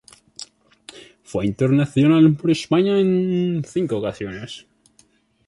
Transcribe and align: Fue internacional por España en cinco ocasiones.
Fue 1.21 1.45
internacional 1.45 2.35
por 2.35 2.49
España 2.49 2.97
en 2.97 3.63
cinco 3.63 3.99
ocasiones. 3.99 4.65